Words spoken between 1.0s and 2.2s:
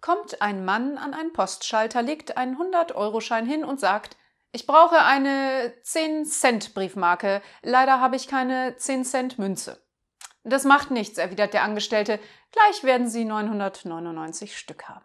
einen Postschalter,